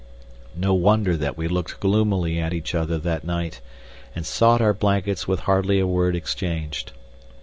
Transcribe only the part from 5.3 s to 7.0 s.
hardly a word exchanged.